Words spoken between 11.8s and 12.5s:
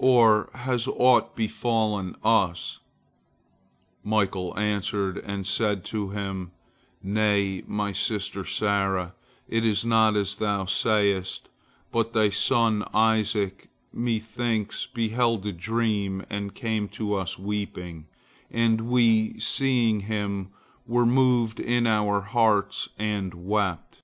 but thy